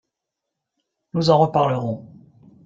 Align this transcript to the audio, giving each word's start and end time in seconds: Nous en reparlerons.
Nous 1.13 1.29
en 1.29 1.37
reparlerons. 1.37 2.07